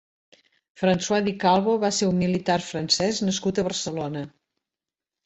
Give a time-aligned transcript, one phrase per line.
[0.81, 4.25] François de Calvo va ser un militar francès nascut a Barcelona.